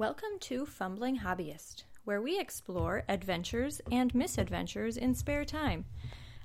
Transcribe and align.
Welcome 0.00 0.38
to 0.40 0.64
Fumbling 0.64 1.18
Hobbyist, 1.18 1.84
where 2.04 2.22
we 2.22 2.40
explore 2.40 3.04
adventures 3.06 3.82
and 3.92 4.14
misadventures 4.14 4.96
in 4.96 5.14
spare 5.14 5.44
time. 5.44 5.84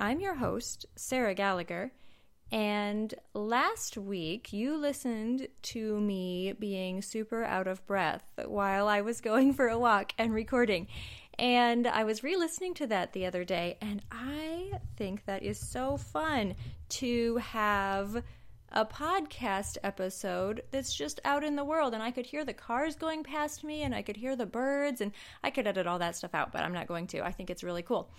I'm 0.00 0.18
your 0.18 0.34
host, 0.34 0.84
Sarah 0.96 1.32
Gallagher, 1.32 1.92
and 2.50 3.14
last 3.34 3.96
week 3.96 4.52
you 4.52 4.76
listened 4.76 5.46
to 5.62 6.00
me 6.00 6.54
being 6.58 7.00
super 7.02 7.44
out 7.44 7.68
of 7.68 7.86
breath 7.86 8.24
while 8.46 8.88
I 8.88 9.00
was 9.02 9.20
going 9.20 9.52
for 9.52 9.68
a 9.68 9.78
walk 9.78 10.12
and 10.18 10.34
recording. 10.34 10.88
And 11.38 11.86
I 11.86 12.02
was 12.02 12.24
re 12.24 12.34
listening 12.34 12.74
to 12.74 12.88
that 12.88 13.12
the 13.12 13.26
other 13.26 13.44
day, 13.44 13.78
and 13.80 14.02
I 14.10 14.72
think 14.96 15.24
that 15.26 15.44
is 15.44 15.60
so 15.60 15.96
fun 15.96 16.56
to 16.88 17.36
have 17.36 18.24
a 18.72 18.84
podcast 18.84 19.78
episode 19.82 20.62
that's 20.70 20.94
just 20.94 21.20
out 21.24 21.44
in 21.44 21.56
the 21.56 21.64
world 21.64 21.94
and 21.94 22.02
I 22.02 22.10
could 22.10 22.26
hear 22.26 22.44
the 22.44 22.52
cars 22.52 22.96
going 22.96 23.22
past 23.22 23.64
me 23.64 23.82
and 23.82 23.94
I 23.94 24.02
could 24.02 24.16
hear 24.16 24.36
the 24.36 24.46
birds 24.46 25.00
and 25.00 25.12
I 25.42 25.50
could 25.50 25.66
edit 25.66 25.86
all 25.86 25.98
that 26.00 26.16
stuff 26.16 26.34
out, 26.34 26.52
but 26.52 26.62
I'm 26.62 26.72
not 26.72 26.88
going 26.88 27.06
to. 27.08 27.24
I 27.24 27.32
think 27.32 27.50
it's 27.50 27.64
really 27.64 27.82
cool. 27.82 28.10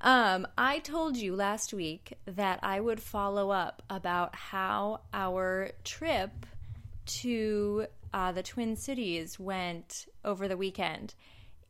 Um, 0.00 0.46
I 0.58 0.80
told 0.80 1.16
you 1.16 1.34
last 1.34 1.72
week 1.72 2.18
that 2.26 2.60
I 2.62 2.80
would 2.80 3.00
follow 3.00 3.50
up 3.50 3.82
about 3.88 4.34
how 4.34 5.00
our 5.14 5.70
trip 5.84 6.46
to 7.06 7.86
uh, 8.12 8.32
the 8.32 8.42
Twin 8.42 8.76
Cities 8.76 9.38
went 9.38 10.06
over 10.24 10.48
the 10.48 10.56
weekend. 10.56 11.14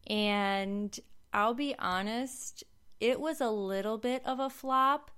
And 0.09 0.99
I'll 1.33 1.55
be 1.55 1.75
honest, 1.79 2.65
it 3.01 3.21
was 3.21 3.41
a 3.41 3.51
little 3.51 3.99
bit 3.99 4.23
of 4.27 4.41
a 4.41 4.51
flop 4.51 5.11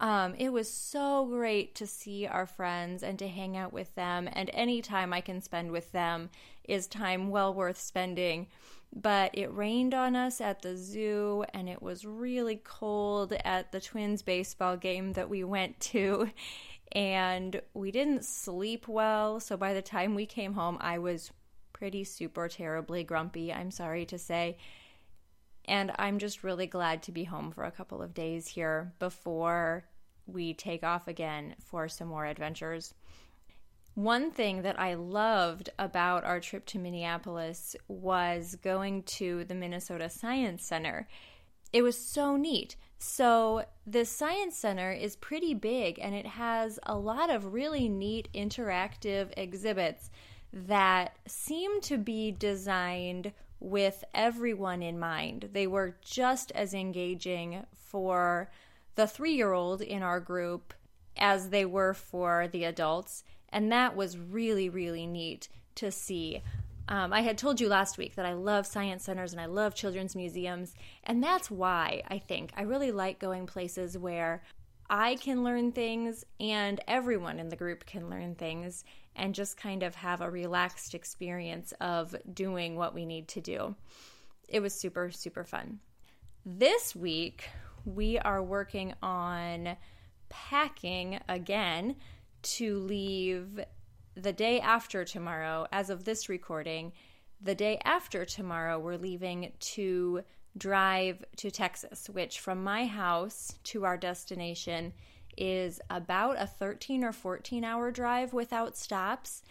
um, 0.00 0.34
it 0.38 0.50
was 0.50 0.68
so 0.68 1.26
great 1.26 1.74
to 1.76 1.86
see 1.86 2.26
our 2.26 2.46
friends 2.46 3.02
and 3.02 3.18
to 3.18 3.28
hang 3.28 3.56
out 3.56 3.72
with 3.72 3.94
them. 3.94 4.28
And 4.32 4.50
any 4.54 4.80
time 4.80 5.12
I 5.12 5.20
can 5.20 5.42
spend 5.42 5.70
with 5.70 5.92
them 5.92 6.30
is 6.64 6.86
time 6.86 7.28
well 7.28 7.52
worth 7.52 7.78
spending. 7.78 8.46
But 8.92 9.30
it 9.34 9.54
rained 9.54 9.94
on 9.94 10.16
us 10.16 10.40
at 10.40 10.62
the 10.62 10.76
zoo, 10.76 11.44
and 11.54 11.68
it 11.68 11.80
was 11.80 12.04
really 12.04 12.60
cold 12.64 13.32
at 13.44 13.70
the 13.70 13.80
Twins 13.80 14.22
baseball 14.22 14.76
game 14.76 15.12
that 15.12 15.30
we 15.30 15.44
went 15.44 15.78
to. 15.80 16.30
And 16.92 17.62
we 17.72 17.92
didn't 17.92 18.24
sleep 18.24 18.88
well. 18.88 19.38
So 19.38 19.56
by 19.56 19.74
the 19.74 19.80
time 19.80 20.16
we 20.16 20.26
came 20.26 20.54
home, 20.54 20.76
I 20.80 20.98
was 20.98 21.30
pretty 21.72 22.02
super 22.02 22.48
terribly 22.48 23.04
grumpy, 23.04 23.52
I'm 23.52 23.70
sorry 23.70 24.04
to 24.06 24.18
say. 24.18 24.56
And 25.66 25.92
I'm 25.98 26.18
just 26.18 26.42
really 26.42 26.66
glad 26.66 27.02
to 27.04 27.12
be 27.12 27.24
home 27.24 27.52
for 27.52 27.64
a 27.64 27.70
couple 27.70 28.02
of 28.02 28.14
days 28.14 28.48
here 28.48 28.92
before 28.98 29.84
we 30.26 30.54
take 30.54 30.82
off 30.82 31.08
again 31.08 31.54
for 31.64 31.88
some 31.88 32.08
more 32.08 32.26
adventures. 32.26 32.94
One 33.94 34.30
thing 34.30 34.62
that 34.62 34.78
I 34.78 34.94
loved 34.94 35.70
about 35.78 36.24
our 36.24 36.40
trip 36.40 36.64
to 36.66 36.78
Minneapolis 36.78 37.74
was 37.88 38.56
going 38.62 39.02
to 39.04 39.44
the 39.44 39.54
Minnesota 39.54 40.08
Science 40.08 40.64
Center. 40.64 41.08
It 41.72 41.82
was 41.82 41.98
so 41.98 42.36
neat. 42.36 42.76
So, 42.98 43.64
the 43.86 44.04
Science 44.04 44.56
Center 44.56 44.92
is 44.92 45.16
pretty 45.16 45.54
big 45.54 45.98
and 45.98 46.14
it 46.14 46.26
has 46.26 46.78
a 46.84 46.96
lot 46.96 47.30
of 47.30 47.52
really 47.52 47.88
neat 47.88 48.28
interactive 48.34 49.32
exhibits 49.36 50.10
that 50.52 51.16
seem 51.26 51.80
to 51.82 51.96
be 51.96 52.30
designed 52.30 53.32
with 53.60 54.02
everyone 54.14 54.82
in 54.82 54.98
mind. 54.98 55.50
They 55.52 55.66
were 55.66 55.96
just 56.00 56.50
as 56.52 56.74
engaging 56.74 57.66
for 57.74 58.50
the 58.94 59.06
three 59.06 59.34
year 59.34 59.52
old 59.52 59.82
in 59.82 60.02
our 60.02 60.20
group 60.20 60.74
as 61.16 61.50
they 61.50 61.64
were 61.64 61.94
for 61.94 62.48
the 62.48 62.64
adults. 62.64 63.22
And 63.50 63.70
that 63.70 63.94
was 63.94 64.18
really, 64.18 64.68
really 64.68 65.06
neat 65.06 65.48
to 65.76 65.92
see. 65.92 66.42
Um, 66.88 67.12
I 67.12 67.20
had 67.20 67.38
told 67.38 67.60
you 67.60 67.68
last 67.68 67.98
week 67.98 68.16
that 68.16 68.26
I 68.26 68.32
love 68.32 68.66
science 68.66 69.04
centers 69.04 69.32
and 69.32 69.40
I 69.40 69.46
love 69.46 69.74
children's 69.74 70.16
museums. 70.16 70.74
And 71.04 71.22
that's 71.22 71.50
why 71.50 72.02
I 72.08 72.18
think 72.18 72.50
I 72.56 72.62
really 72.62 72.90
like 72.90 73.18
going 73.18 73.46
places 73.46 73.96
where 73.96 74.42
I 74.92 75.14
can 75.14 75.44
learn 75.44 75.70
things 75.70 76.24
and 76.40 76.80
everyone 76.88 77.38
in 77.38 77.48
the 77.48 77.54
group 77.54 77.86
can 77.86 78.10
learn 78.10 78.34
things 78.34 78.84
and 79.14 79.36
just 79.36 79.56
kind 79.56 79.84
of 79.84 79.94
have 79.94 80.20
a 80.20 80.28
relaxed 80.28 80.96
experience 80.96 81.72
of 81.80 82.16
doing 82.34 82.74
what 82.74 82.92
we 82.92 83.06
need 83.06 83.28
to 83.28 83.40
do. 83.40 83.76
It 84.48 84.58
was 84.58 84.74
super, 84.74 85.12
super 85.12 85.44
fun. 85.44 85.78
This 86.44 86.96
week, 86.96 87.48
we 87.84 88.18
are 88.18 88.42
working 88.42 88.94
on 89.00 89.76
packing 90.28 91.20
again 91.28 91.94
to 92.42 92.80
leave 92.80 93.60
the 94.16 94.32
day 94.32 94.60
after 94.60 95.04
tomorrow. 95.04 95.68
As 95.70 95.88
of 95.90 96.02
this 96.02 96.28
recording, 96.28 96.92
the 97.40 97.54
day 97.54 97.80
after 97.84 98.24
tomorrow, 98.24 98.76
we're 98.78 98.96
leaving 98.96 99.52
to 99.60 100.24
drive 100.56 101.24
to 101.36 101.50
Texas, 101.50 102.08
which 102.10 102.40
from 102.40 102.62
my 102.62 102.86
house 102.86 103.54
to 103.64 103.84
our 103.84 103.96
destination 103.96 104.92
is 105.36 105.80
about 105.90 106.40
a 106.40 106.46
13 106.46 107.04
or 107.04 107.12
14 107.12 107.64
hour 107.64 107.90
drive 107.90 108.32
without 108.32 108.76
stops. 108.76 109.42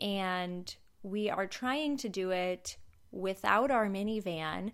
And 0.00 0.74
we 1.02 1.28
are 1.28 1.46
trying 1.46 1.96
to 1.98 2.08
do 2.08 2.30
it 2.30 2.76
without 3.10 3.70
our 3.70 3.86
minivan 3.86 4.72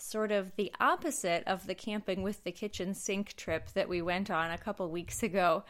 sort 0.00 0.32
of 0.32 0.54
the 0.56 0.72
opposite 0.80 1.42
of 1.46 1.66
the 1.66 1.74
camping 1.74 2.22
with 2.22 2.42
the 2.44 2.52
kitchen 2.52 2.94
sink 2.94 3.34
trip 3.36 3.70
that 3.72 3.88
we 3.88 4.00
went 4.02 4.30
on 4.30 4.50
a 4.50 4.58
couple 4.58 4.88
weeks 4.90 5.22
ago. 5.22 5.64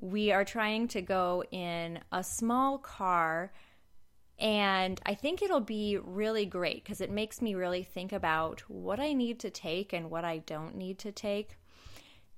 We 0.00 0.32
are 0.32 0.44
trying 0.44 0.88
to 0.88 1.02
go 1.02 1.44
in 1.50 2.00
a 2.10 2.22
small 2.22 2.78
car, 2.78 3.52
and 4.42 5.00
I 5.06 5.14
think 5.14 5.40
it'll 5.40 5.60
be 5.60 5.98
really 6.02 6.46
great 6.46 6.82
because 6.82 7.00
it 7.00 7.12
makes 7.12 7.40
me 7.40 7.54
really 7.54 7.84
think 7.84 8.12
about 8.12 8.60
what 8.68 8.98
I 8.98 9.12
need 9.12 9.38
to 9.40 9.50
take 9.50 9.92
and 9.92 10.10
what 10.10 10.24
I 10.24 10.38
don't 10.38 10.74
need 10.74 10.98
to 10.98 11.12
take. 11.12 11.56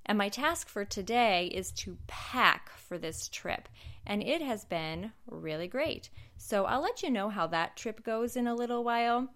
And 0.04 0.18
my 0.18 0.28
task 0.28 0.68
for 0.68 0.84
today 0.84 1.46
is 1.46 1.72
to 1.72 1.96
pack 2.06 2.68
for 2.76 2.98
this 2.98 3.30
trip, 3.30 3.70
and 4.06 4.22
it 4.22 4.42
has 4.42 4.66
been 4.66 5.12
really 5.26 5.66
great. 5.66 6.10
So 6.36 6.66
I'll 6.66 6.82
let 6.82 7.02
you 7.02 7.08
know 7.08 7.30
how 7.30 7.46
that 7.46 7.74
trip 7.74 8.04
goes 8.04 8.36
in 8.36 8.46
a 8.46 8.54
little 8.54 8.84
while. 8.84 9.30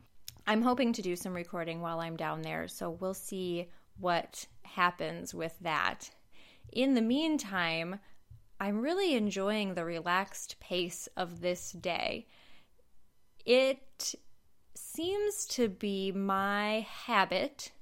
I'm 0.47 0.61
hoping 0.61 0.93
to 0.93 1.03
do 1.03 1.17
some 1.17 1.33
recording 1.33 1.81
while 1.81 2.01
I'm 2.01 2.19
down 2.19 2.43
there, 2.43 2.69
so 2.69 2.91
we'll 2.91 3.15
see 3.15 3.71
what 3.99 4.45
happens 4.61 5.33
with 5.33 5.59
that. 5.63 6.11
In 6.71 6.93
the 6.93 7.01
meantime, 7.01 7.99
I'm 8.61 8.83
really 8.83 9.15
enjoying 9.15 9.73
the 9.73 9.87
relaxed 9.87 10.61
pace 10.61 11.09
of 11.17 11.41
this 11.41 11.73
day. 11.73 12.27
It 13.49 14.15
seems 14.75 15.47
to 15.47 15.71
be 15.71 16.13
my 16.13 16.87
habit 17.07 17.73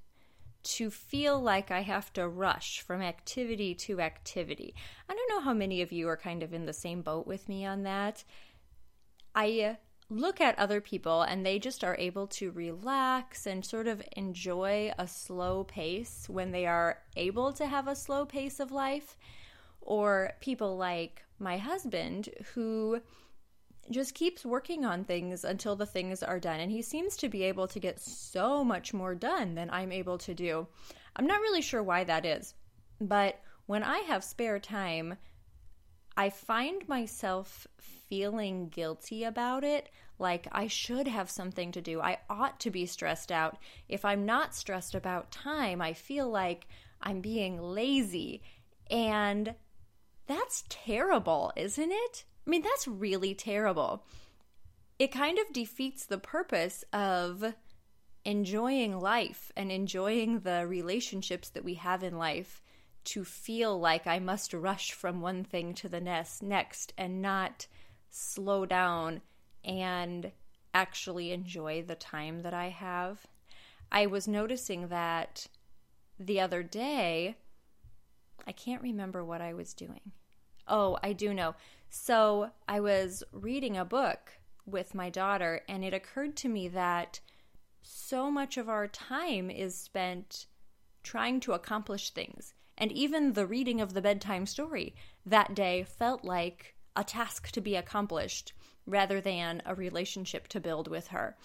to 0.62 0.90
feel 0.90 1.40
like 1.40 1.72
I 1.72 1.80
have 1.80 2.12
to 2.12 2.28
rush 2.28 2.82
from 2.82 3.02
activity 3.02 3.74
to 3.74 4.00
activity. 4.00 4.76
I 5.08 5.14
don't 5.14 5.28
know 5.28 5.40
how 5.40 5.54
many 5.54 5.82
of 5.82 5.90
you 5.90 6.08
are 6.08 6.16
kind 6.16 6.44
of 6.44 6.54
in 6.54 6.66
the 6.66 6.72
same 6.72 7.02
boat 7.02 7.26
with 7.26 7.48
me 7.48 7.66
on 7.66 7.82
that. 7.82 8.22
I 9.34 9.60
uh, 9.60 9.74
look 10.08 10.40
at 10.40 10.56
other 10.56 10.80
people 10.80 11.22
and 11.22 11.44
they 11.44 11.58
just 11.58 11.82
are 11.82 11.96
able 11.98 12.28
to 12.28 12.52
relax 12.52 13.44
and 13.44 13.64
sort 13.64 13.88
of 13.88 14.00
enjoy 14.16 14.92
a 14.96 15.08
slow 15.08 15.64
pace 15.64 16.26
when 16.28 16.52
they 16.52 16.66
are 16.66 17.02
able 17.16 17.52
to 17.54 17.66
have 17.66 17.88
a 17.88 17.96
slow 17.96 18.24
pace 18.24 18.60
of 18.60 18.70
life. 18.70 19.16
Or 19.80 20.34
people 20.38 20.76
like 20.76 21.24
my 21.40 21.58
husband 21.58 22.28
who 22.54 23.00
just 23.90 24.14
keeps 24.14 24.44
working 24.44 24.84
on 24.84 25.04
things 25.04 25.44
until 25.44 25.76
the 25.76 25.86
things 25.86 26.22
are 26.22 26.40
done. 26.40 26.60
And 26.60 26.70
he 26.70 26.82
seems 26.82 27.16
to 27.18 27.28
be 27.28 27.44
able 27.44 27.68
to 27.68 27.80
get 27.80 28.00
so 28.00 28.64
much 28.64 28.92
more 28.92 29.14
done 29.14 29.54
than 29.54 29.70
I'm 29.70 29.92
able 29.92 30.18
to 30.18 30.34
do. 30.34 30.66
I'm 31.14 31.26
not 31.26 31.40
really 31.40 31.62
sure 31.62 31.82
why 31.82 32.04
that 32.04 32.26
is, 32.26 32.54
but 33.00 33.40
when 33.66 33.82
I 33.82 33.98
have 34.00 34.22
spare 34.22 34.58
time, 34.58 35.16
I 36.16 36.30
find 36.30 36.88
myself 36.88 37.66
feeling 37.78 38.68
guilty 38.68 39.24
about 39.24 39.64
it. 39.64 39.90
Like 40.18 40.46
I 40.52 40.66
should 40.66 41.08
have 41.08 41.30
something 41.30 41.72
to 41.72 41.82
do. 41.82 42.00
I 42.00 42.18
ought 42.30 42.58
to 42.60 42.70
be 42.70 42.86
stressed 42.86 43.30
out. 43.30 43.58
If 43.88 44.04
I'm 44.04 44.24
not 44.24 44.54
stressed 44.54 44.94
about 44.94 45.30
time, 45.30 45.82
I 45.82 45.92
feel 45.92 46.28
like 46.28 46.68
I'm 47.02 47.20
being 47.20 47.60
lazy. 47.60 48.42
And 48.90 49.54
that's 50.26 50.64
terrible, 50.68 51.52
isn't 51.56 51.92
it? 51.92 52.24
I 52.46 52.50
mean, 52.50 52.62
that's 52.62 52.86
really 52.86 53.34
terrible. 53.34 54.04
It 54.98 55.12
kind 55.12 55.38
of 55.38 55.52
defeats 55.52 56.06
the 56.06 56.18
purpose 56.18 56.84
of 56.92 57.54
enjoying 58.24 58.98
life 58.98 59.52
and 59.56 59.70
enjoying 59.70 60.40
the 60.40 60.66
relationships 60.66 61.48
that 61.50 61.64
we 61.64 61.74
have 61.74 62.02
in 62.02 62.18
life 62.18 62.62
to 63.04 63.24
feel 63.24 63.78
like 63.78 64.06
I 64.06 64.18
must 64.18 64.52
rush 64.52 64.92
from 64.92 65.20
one 65.20 65.44
thing 65.44 65.74
to 65.74 65.88
the 65.88 66.00
next 66.00 66.42
next 66.42 66.92
and 66.98 67.22
not 67.22 67.66
slow 68.10 68.66
down 68.66 69.20
and 69.64 70.32
actually 70.74 71.30
enjoy 71.30 71.82
the 71.82 71.94
time 71.94 72.40
that 72.40 72.54
I 72.54 72.70
have. 72.70 73.26
I 73.92 74.06
was 74.06 74.26
noticing 74.26 74.88
that 74.88 75.46
the 76.18 76.40
other 76.40 76.62
day. 76.62 77.36
I 78.46 78.52
can't 78.52 78.82
remember 78.82 79.24
what 79.24 79.40
I 79.40 79.54
was 79.54 79.74
doing. 79.74 80.12
Oh, 80.68 80.98
I 81.02 81.12
do 81.12 81.32
know. 81.32 81.54
So 81.88 82.50
I 82.68 82.80
was 82.80 83.22
reading 83.32 83.76
a 83.76 83.84
book 83.84 84.38
with 84.66 84.94
my 84.94 85.10
daughter, 85.10 85.62
and 85.68 85.84
it 85.84 85.94
occurred 85.94 86.36
to 86.36 86.48
me 86.48 86.68
that 86.68 87.20
so 87.82 88.30
much 88.30 88.56
of 88.56 88.68
our 88.68 88.88
time 88.88 89.50
is 89.50 89.76
spent 89.76 90.46
trying 91.02 91.38
to 91.40 91.52
accomplish 91.52 92.10
things. 92.10 92.52
And 92.76 92.92
even 92.92 93.32
the 93.32 93.46
reading 93.46 93.80
of 93.80 93.94
the 93.94 94.02
bedtime 94.02 94.44
story 94.44 94.94
that 95.24 95.54
day 95.54 95.84
felt 95.84 96.24
like 96.24 96.74
a 96.96 97.04
task 97.04 97.50
to 97.52 97.60
be 97.60 97.76
accomplished 97.76 98.52
rather 98.86 99.20
than 99.20 99.62
a 99.64 99.74
relationship 99.74 100.48
to 100.48 100.60
build 100.60 100.88
with 100.88 101.08
her. 101.08 101.36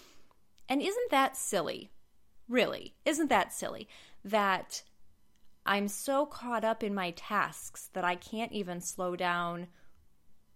And 0.68 0.82
isn't 0.82 1.10
that 1.10 1.36
silly? 1.36 1.90
Really, 2.48 2.94
isn't 3.04 3.28
that 3.28 3.52
silly? 3.52 3.88
That 4.24 4.82
I'm 5.64 5.88
so 5.88 6.26
caught 6.26 6.64
up 6.64 6.82
in 6.82 6.94
my 6.94 7.12
tasks 7.12 7.88
that 7.92 8.04
I 8.04 8.16
can't 8.16 8.52
even 8.52 8.80
slow 8.80 9.16
down 9.16 9.68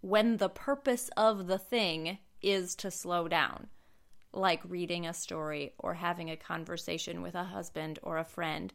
when 0.07 0.37
the 0.37 0.49
purpose 0.49 1.11
of 1.17 1.49
the 1.49 1.59
thing 1.59 2.17
is 2.41 2.77
to 2.77 2.93
slow 2.93 3.27
down, 3.27 3.67
like 4.33 4.61
reading 4.65 5.05
a 5.05 5.13
story 5.13 5.73
or 5.79 5.95
having 5.95 6.31
a 6.31 6.37
conversation 6.37 7.23
with 7.23 7.35
a 7.35 7.43
husband 7.43 7.99
or 8.05 8.17
a 8.17 8.25
friend. 8.25 8.73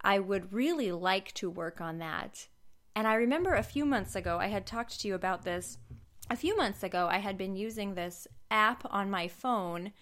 I 0.00 0.18
would 0.18 0.50
really 0.50 0.92
like 0.92 1.34
to 1.34 1.50
work 1.50 1.82
on 1.82 1.98
that. 1.98 2.48
And 2.96 3.06
I 3.06 3.14
remember 3.16 3.52
a 3.52 3.62
few 3.62 3.84
months 3.84 4.16
ago, 4.16 4.38
I 4.38 4.46
had 4.46 4.66
talked 4.66 4.98
to 5.00 5.08
you 5.08 5.14
about 5.14 5.44
this. 5.44 5.76
A 6.30 6.36
few 6.36 6.56
months 6.56 6.82
ago, 6.82 7.06
I 7.06 7.18
had 7.18 7.36
been 7.36 7.54
using 7.54 7.94
this 7.94 8.26
app 8.50 8.82
on 8.90 9.10
my 9.10 9.28
phone 9.28 9.92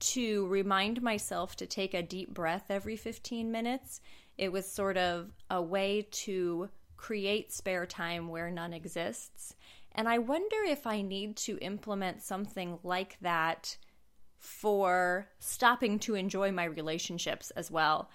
to 0.00 0.46
remind 0.48 1.00
myself 1.00 1.56
to 1.56 1.66
take 1.66 1.94
a 1.94 2.02
deep 2.02 2.34
breath 2.34 2.66
every 2.68 2.96
15 2.96 3.50
minutes. 3.50 4.02
It 4.36 4.52
was 4.52 4.70
sort 4.70 4.98
of 4.98 5.30
a 5.48 5.62
way 5.62 6.06
to 6.10 6.68
create 6.98 7.50
spare 7.50 7.86
time 7.86 8.28
where 8.28 8.50
none 8.50 8.74
exists. 8.74 9.54
And 9.94 10.08
I 10.08 10.18
wonder 10.18 10.56
if 10.66 10.86
I 10.86 11.02
need 11.02 11.36
to 11.38 11.58
implement 11.58 12.22
something 12.22 12.78
like 12.82 13.18
that 13.20 13.76
for 14.38 15.28
stopping 15.38 15.98
to 16.00 16.14
enjoy 16.14 16.52
my 16.52 16.64
relationships 16.64 17.50
as 17.50 17.70
well, 17.70 18.08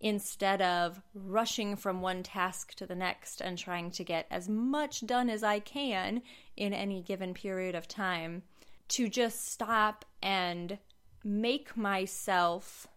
instead 0.00 0.62
of 0.62 1.00
rushing 1.14 1.76
from 1.76 2.00
one 2.00 2.22
task 2.22 2.74
to 2.74 2.86
the 2.86 2.96
next 2.96 3.40
and 3.40 3.56
trying 3.56 3.90
to 3.92 4.02
get 4.02 4.26
as 4.30 4.48
much 4.48 5.06
done 5.06 5.28
as 5.28 5.44
I 5.44 5.60
can 5.60 6.22
in 6.56 6.72
any 6.72 7.02
given 7.02 7.34
period 7.34 7.74
of 7.74 7.86
time, 7.86 8.42
to 8.88 9.08
just 9.08 9.46
stop 9.52 10.04
and 10.22 10.78
make 11.22 11.76
myself 11.76 12.88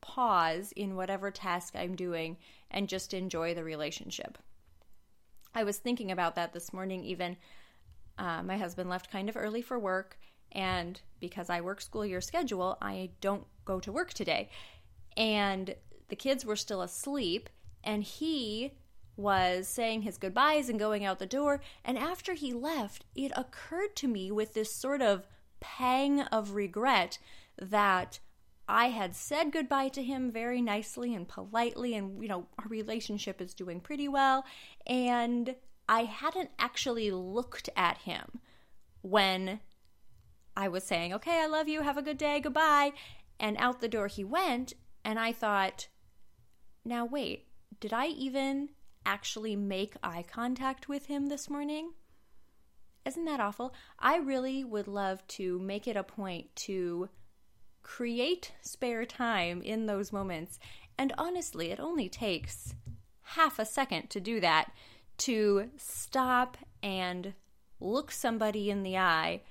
pause 0.00 0.72
in 0.72 0.96
whatever 0.96 1.30
task 1.30 1.74
I'm 1.76 1.94
doing 1.94 2.36
and 2.70 2.88
just 2.88 3.14
enjoy 3.14 3.54
the 3.54 3.64
relationship. 3.64 4.36
I 5.54 5.64
was 5.64 5.78
thinking 5.78 6.10
about 6.10 6.34
that 6.34 6.52
this 6.52 6.72
morning, 6.72 7.04
even. 7.04 7.36
Uh, 8.18 8.42
my 8.42 8.56
husband 8.56 8.90
left 8.90 9.10
kind 9.10 9.28
of 9.28 9.36
early 9.36 9.62
for 9.62 9.78
work, 9.78 10.18
and 10.52 11.00
because 11.20 11.48
I 11.48 11.60
work 11.60 11.80
school 11.80 12.04
year 12.04 12.20
schedule, 12.20 12.76
I 12.82 13.10
don't 13.20 13.46
go 13.64 13.80
to 13.80 13.92
work 13.92 14.12
today. 14.12 14.50
And 15.16 15.74
the 16.08 16.16
kids 16.16 16.44
were 16.44 16.56
still 16.56 16.82
asleep, 16.82 17.48
and 17.84 18.02
he 18.02 18.72
was 19.16 19.68
saying 19.68 20.02
his 20.02 20.16
goodbyes 20.16 20.68
and 20.68 20.78
going 20.78 21.04
out 21.04 21.18
the 21.18 21.26
door. 21.26 21.60
And 21.84 21.98
after 21.98 22.34
he 22.34 22.52
left, 22.52 23.04
it 23.14 23.32
occurred 23.36 23.96
to 23.96 24.08
me 24.08 24.30
with 24.30 24.54
this 24.54 24.74
sort 24.74 25.02
of 25.02 25.26
pang 25.60 26.20
of 26.22 26.52
regret 26.52 27.18
that 27.60 28.20
I 28.68 28.90
had 28.90 29.16
said 29.16 29.50
goodbye 29.50 29.88
to 29.88 30.02
him 30.02 30.30
very 30.30 30.60
nicely 30.60 31.14
and 31.14 31.26
politely, 31.26 31.94
and 31.94 32.22
you 32.22 32.28
know, 32.28 32.46
our 32.58 32.68
relationship 32.68 33.40
is 33.40 33.54
doing 33.54 33.80
pretty 33.80 34.08
well. 34.08 34.44
And 34.86 35.56
I 35.88 36.04
hadn't 36.04 36.50
actually 36.58 37.10
looked 37.10 37.70
at 37.76 37.98
him 37.98 38.40
when 39.00 39.60
I 40.56 40.68
was 40.68 40.84
saying, 40.84 41.14
okay, 41.14 41.40
I 41.40 41.46
love 41.46 41.68
you, 41.68 41.82
have 41.82 41.96
a 41.96 42.02
good 42.02 42.18
day, 42.18 42.40
goodbye. 42.40 42.92
And 43.40 43.56
out 43.58 43.80
the 43.80 43.88
door 43.88 44.08
he 44.08 44.24
went, 44.24 44.74
and 45.04 45.18
I 45.18 45.32
thought, 45.32 45.88
now 46.84 47.04
wait, 47.04 47.46
did 47.80 47.92
I 47.92 48.08
even 48.08 48.70
actually 49.06 49.56
make 49.56 49.94
eye 50.02 50.24
contact 50.30 50.88
with 50.88 51.06
him 51.06 51.26
this 51.28 51.48
morning? 51.48 51.92
Isn't 53.06 53.24
that 53.24 53.40
awful? 53.40 53.72
I 53.98 54.16
really 54.16 54.64
would 54.64 54.88
love 54.88 55.26
to 55.28 55.58
make 55.60 55.88
it 55.88 55.96
a 55.96 56.02
point 56.02 56.54
to 56.56 57.08
create 57.82 58.52
spare 58.60 59.06
time 59.06 59.62
in 59.62 59.86
those 59.86 60.12
moments. 60.12 60.58
And 60.98 61.14
honestly, 61.16 61.70
it 61.70 61.80
only 61.80 62.08
takes 62.08 62.74
half 63.22 63.58
a 63.58 63.64
second 63.64 64.10
to 64.10 64.20
do 64.20 64.40
that 64.40 64.72
to 65.18 65.70
stop 65.76 66.56
and 66.82 67.34
look 67.80 68.10
somebody 68.10 68.70
in 68.70 68.82
the 68.82 68.96
eye 68.96 69.42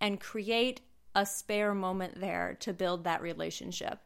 and 0.00 0.20
create 0.20 0.80
a 1.14 1.26
spare 1.26 1.74
moment 1.74 2.20
there 2.20 2.56
to 2.60 2.72
build 2.72 3.04
that 3.04 3.22
relationship. 3.22 4.00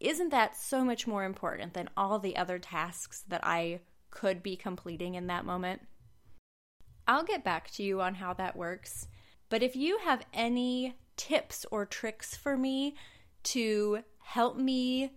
Isn't 0.00 0.30
that 0.30 0.56
so 0.56 0.84
much 0.84 1.06
more 1.06 1.24
important 1.24 1.74
than 1.74 1.88
all 1.96 2.18
the 2.18 2.36
other 2.36 2.58
tasks 2.58 3.24
that 3.28 3.44
I 3.44 3.80
could 4.10 4.42
be 4.42 4.56
completing 4.56 5.14
in 5.14 5.26
that 5.28 5.44
moment? 5.44 5.82
I'll 7.06 7.24
get 7.24 7.44
back 7.44 7.70
to 7.72 7.82
you 7.82 8.00
on 8.00 8.14
how 8.14 8.32
that 8.34 8.56
works. 8.56 9.08
But 9.50 9.62
if 9.62 9.76
you 9.76 9.98
have 9.98 10.26
any 10.32 10.96
tips 11.16 11.64
or 11.70 11.86
tricks 11.86 12.36
for 12.36 12.56
me 12.56 12.96
to 13.44 14.00
help 14.22 14.56
me 14.56 15.12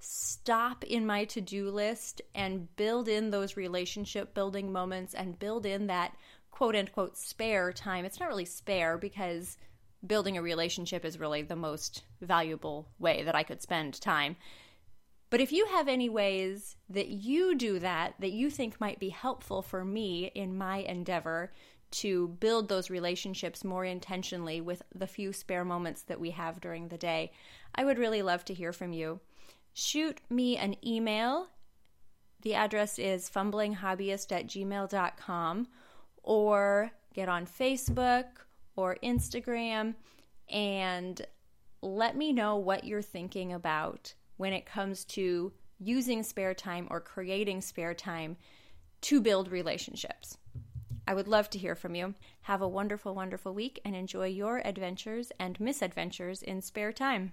stop 0.00 0.82
in 0.84 1.06
my 1.06 1.24
to 1.26 1.40
do 1.40 1.70
list 1.70 2.22
and 2.34 2.74
build 2.76 3.06
in 3.06 3.30
those 3.30 3.56
relationship 3.56 4.34
building 4.34 4.72
moments 4.72 5.14
and 5.14 5.38
build 5.38 5.66
in 5.66 5.86
that 5.86 6.16
quote 6.50 6.74
unquote 6.74 7.16
spare 7.16 7.72
time. 7.72 8.04
It's 8.04 8.18
not 8.18 8.28
really 8.28 8.46
spare 8.46 8.98
because 8.98 9.56
building 10.06 10.38
a 10.38 10.42
relationship 10.42 11.04
is 11.04 11.20
really 11.20 11.42
the 11.42 11.56
most 11.56 12.02
valuable 12.22 12.88
way 12.98 13.22
that 13.24 13.34
I 13.34 13.42
could 13.42 13.62
spend 13.62 14.00
time. 14.00 14.36
But 15.28 15.40
if 15.40 15.52
you 15.52 15.66
have 15.66 15.86
any 15.86 16.08
ways 16.08 16.76
that 16.88 17.08
you 17.08 17.54
do 17.54 17.78
that 17.78 18.14
that 18.18 18.32
you 18.32 18.50
think 18.50 18.80
might 18.80 18.98
be 18.98 19.10
helpful 19.10 19.62
for 19.62 19.84
me 19.84 20.32
in 20.34 20.56
my 20.56 20.78
endeavor 20.78 21.52
to 21.92 22.28
build 22.40 22.68
those 22.68 22.90
relationships 22.90 23.64
more 23.64 23.84
intentionally 23.84 24.60
with 24.60 24.82
the 24.94 25.06
few 25.06 25.32
spare 25.32 25.64
moments 25.64 26.02
that 26.02 26.20
we 26.20 26.30
have 26.30 26.60
during 26.60 26.88
the 26.88 26.98
day, 26.98 27.32
I 27.74 27.84
would 27.84 27.98
really 27.98 28.22
love 28.22 28.44
to 28.46 28.54
hear 28.54 28.72
from 28.72 28.92
you. 28.92 29.20
Shoot 29.72 30.20
me 30.28 30.56
an 30.56 30.76
email. 30.86 31.48
The 32.42 32.54
address 32.54 32.98
is 32.98 33.30
fumblinghobbyist 33.30 34.32
at 34.32 34.46
gmail.com 34.46 35.68
or 36.22 36.90
get 37.14 37.28
on 37.28 37.46
Facebook 37.46 38.24
or 38.76 38.96
Instagram 39.02 39.94
and 40.48 41.20
let 41.82 42.16
me 42.16 42.32
know 42.32 42.56
what 42.56 42.84
you're 42.84 43.02
thinking 43.02 43.52
about 43.52 44.14
when 44.36 44.52
it 44.52 44.66
comes 44.66 45.04
to 45.04 45.52
using 45.78 46.22
spare 46.22 46.54
time 46.54 46.86
or 46.90 47.00
creating 47.00 47.60
spare 47.60 47.94
time 47.94 48.36
to 49.02 49.20
build 49.20 49.50
relationships. 49.50 50.36
I 51.06 51.14
would 51.14 51.28
love 51.28 51.50
to 51.50 51.58
hear 51.58 51.74
from 51.74 51.94
you. 51.94 52.14
Have 52.42 52.62
a 52.62 52.68
wonderful, 52.68 53.14
wonderful 53.14 53.54
week 53.54 53.80
and 53.84 53.96
enjoy 53.96 54.26
your 54.26 54.58
adventures 54.64 55.32
and 55.40 55.58
misadventures 55.58 56.42
in 56.42 56.60
spare 56.60 56.92
time. 56.92 57.32